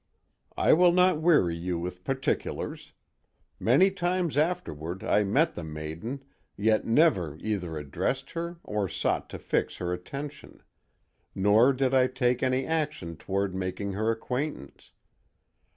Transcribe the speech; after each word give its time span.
"I 0.57 0.73
will 0.73 0.93
not 0.93 1.21
weary 1.21 1.55
you 1.55 1.77
with 1.77 2.03
particulars; 2.03 2.91
many 3.59 3.91
times 3.91 4.35
afterward 4.35 5.03
I 5.03 5.23
met 5.23 5.53
the 5.53 5.63
maiden, 5.63 6.23
yet 6.57 6.85
never 6.87 7.37
either 7.39 7.77
addressed 7.77 8.31
her 8.31 8.57
or 8.63 8.89
sought 8.89 9.29
to 9.29 9.37
fix 9.37 9.77
her 9.77 9.93
attention. 9.93 10.63
Nor 11.35 11.71
did 11.73 11.93
I 11.93 12.07
take 12.07 12.41
any 12.41 12.65
action 12.65 13.15
toward 13.15 13.53
making 13.53 13.91
her 13.91 14.09
acquaintance. 14.09 14.91